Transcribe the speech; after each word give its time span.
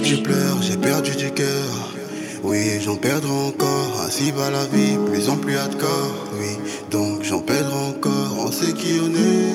Pourquoi 0.00 0.16
tu 0.16 0.22
pleures 0.22 0.62
J'ai 0.62 0.78
perdu 0.78 1.14
du 1.14 1.30
cœur. 1.30 1.92
Oui, 2.42 2.80
j'en 2.80 2.96
perdrai 2.96 3.30
encore. 3.30 4.00
Ainsi 4.06 4.30
va 4.30 4.48
la 4.48 4.64
vie, 4.64 4.96
plus 5.10 5.28
en 5.28 5.36
plus 5.36 5.58
hardcore. 5.58 6.26
Oui, 6.38 6.56
donc 6.90 7.22
j'en 7.22 7.40
perdrai 7.40 7.74
encore. 7.74 8.34
On 8.38 8.50
sait 8.50 8.72
qui 8.72 8.98
on 9.02 9.10
est. 9.10 9.52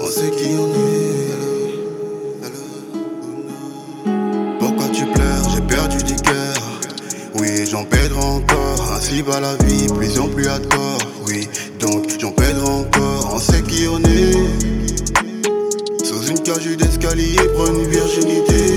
On 0.00 0.06
sait 0.06 0.30
qui 0.30 0.54
on 0.58 0.68
est. 0.72 1.34
Allô. 2.46 2.64
Pourquoi 4.58 4.88
tu 4.88 5.04
pleures 5.04 5.50
J'ai 5.54 5.60
perdu 5.60 5.98
du 6.04 6.14
cœur. 6.14 6.56
Oui, 7.34 7.66
j'en 7.70 7.84
perdrai 7.84 8.24
encore. 8.24 8.92
Ainsi 8.96 9.20
va 9.20 9.38
la 9.38 9.56
vie, 9.56 9.86
plus 9.88 10.18
en 10.18 10.28
plus 10.28 10.46
hardcore. 10.46 10.98
Virginité. 17.14 18.76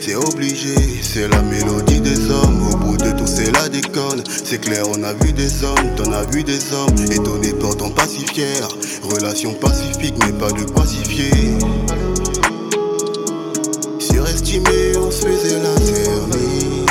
C'est 0.00 0.14
obligé, 0.14 0.74
c'est 1.02 1.28
la 1.28 1.42
mélodie 1.42 2.00
des 2.00 2.30
hommes. 2.30 2.68
Au 2.72 2.76
bout 2.76 2.96
de 2.96 3.10
tout, 3.12 3.26
c'est 3.26 3.50
la 3.52 3.68
déconne. 3.68 4.22
C'est 4.44 4.60
clair, 4.60 4.84
on 4.88 5.02
a 5.02 5.12
vu 5.14 5.32
des 5.32 5.64
hommes, 5.64 5.94
t'en 5.96 6.12
as 6.12 6.24
vu 6.24 6.42
des 6.44 6.72
hommes. 6.72 7.10
Étonné, 7.10 7.52
pourtant 7.58 7.90
pas 7.90 8.06
si 8.06 8.24
fier. 8.32 8.68
Relation 9.02 9.54
pacifique, 9.54 10.14
mais 10.20 10.32
pas 10.32 10.52
de 10.52 10.64
pacifier. 10.72 11.30
Surestimé, 13.98 14.96
on 14.96 15.10
se 15.10 15.26
faisait 15.26 15.58
la 15.58 15.76
cernie. 15.80 16.84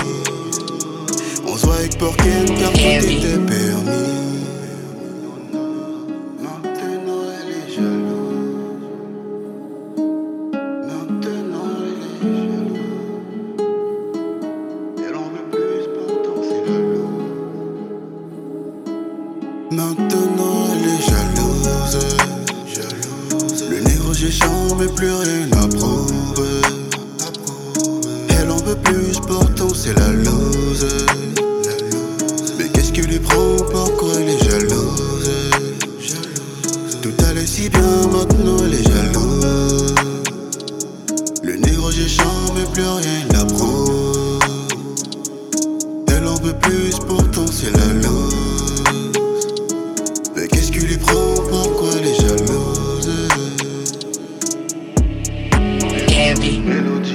On 1.47 1.57
se 1.57 1.65
voit 1.65 1.75
avec 1.75 1.97
Porken 1.97 2.45
car 2.59 2.71
tout 2.71 2.77
était 2.79 3.40
Maintenant 19.71 20.67
elle 20.71 20.87
est 20.87 21.01
jalouse. 21.01 21.97
Jalouse. 22.67 23.63
Le 23.71 23.79
négro 23.79 24.13
j'ai 24.13 24.29
mais 24.77 24.87
plus 24.93 25.11
rien 25.11 25.49
à 25.53 25.67
prouver. 25.67 26.61
Elle 28.29 28.51
en 28.51 28.57
veut 28.57 28.75
plus, 28.75 29.19
pourtant 29.27 29.73
c'est 29.73 29.97
la 29.97 30.09
loose. 30.09 30.85
Mais 32.59 32.69
qu'est-ce 32.69 32.91
qui 32.91 33.01
lui 33.01 33.17
prend 33.17 33.55
Pourquoi 33.71 34.13
elle 34.19 34.29
est 34.29 34.43
jalouse? 34.43 35.31
Tout 37.01 37.13
allait 37.27 37.47
si 37.47 37.69
bien, 37.69 38.07
maintenant 38.11 38.57
elle 38.63 38.75
est 38.75 38.83
jalouse. 38.83 39.90
J'ai 42.01 42.07
mais 42.55 42.65
plus 42.73 42.81
rien 42.81 43.27
la 43.31 43.45
prouve. 43.45 44.39
Elle 46.07 46.25
en 46.25 46.33
veut 46.41 46.57
plus, 46.59 46.97
pourtant 47.07 47.45
c'est 47.45 47.69
la 47.77 47.93
loose. 47.93 48.83
Mais 50.35 50.47
qu'est-ce 50.47 50.71
qui 50.71 50.79
lui 50.79 50.97
prend? 50.97 51.35
Pourquoi 51.47 51.89
elle 51.99 52.07
est 52.07 52.15
jalouse? 52.15 53.09
Mélodie, 56.65 57.13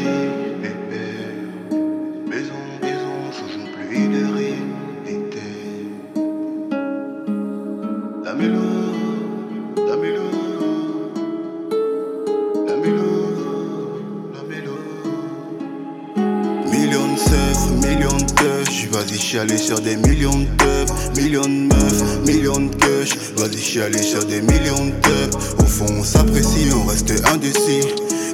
Vas-y, 18.96 19.18
chialer 19.18 19.58
sur 19.58 19.78
des 19.78 19.94
millions 19.94 20.38
de 20.38 20.46
teufs. 20.56 21.16
Millions 21.18 21.42
de 21.42 21.68
meufs, 21.68 22.18
millions 22.24 22.60
de 22.60 22.74
gueuches. 22.76 23.14
Vas-y, 23.36 23.58
chialer 23.58 24.02
sur 24.02 24.24
des 24.24 24.40
millions 24.40 24.86
de 24.86 24.92
teufs. 25.02 25.54
Au 25.58 25.66
fond, 25.66 25.84
on 25.98 26.02
s'apprécie, 26.02 26.70
on 26.74 26.86
reste 26.86 27.12
indécis. 27.26 27.92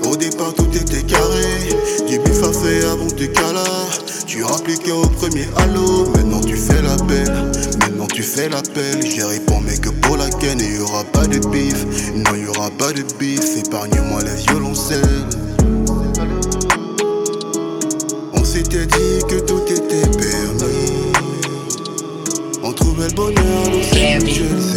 Au 0.08 0.14
départ, 0.14 0.54
tout 0.54 0.70
était 0.72 1.02
carré. 1.02 1.68
Du 2.08 2.16
bif 2.20 2.44
à 2.44 2.52
fait 2.52 2.84
avant 2.84 3.12
du 3.16 3.28
cala. 3.32 3.64
Tu 4.24 4.44
rappliquais 4.44 4.92
au 4.92 5.02
premier 5.02 5.48
halo. 5.56 6.06
Maintenant, 6.14 6.40
tu 6.40 6.56
fais 6.56 6.80
l'appel. 6.80 7.50
Maintenant, 7.80 8.06
tu 8.06 8.22
fais 8.22 8.48
l'appel. 8.48 9.04
J'y 9.04 9.20
réponds, 9.20 9.60
mais 9.66 9.76
que 9.78 9.88
pour 9.88 10.16
la 10.16 10.30
ken, 10.30 10.60
il 10.60 10.76
y 10.76 10.78
aura 10.78 11.02
pas 11.02 11.26
de 11.26 11.40
bif. 11.48 11.84
Non, 12.14 12.36
il 12.38 12.48
aura 12.48 12.70
pas 12.70 12.92
de 12.92 13.02
bif. 13.18 13.56
Épargne-moi 13.66 14.22
les 14.22 14.40
violoncelles. 14.46 15.26
On 18.34 18.44
s'était 18.44 18.86
dit 18.86 19.24
que 19.28 19.40
tout 19.40 19.62
était 19.68 20.11
trouvait 22.74 23.08
le 23.08 23.14
bonheur 23.14 23.68
dans 23.70 23.82
sermies. 23.82 24.71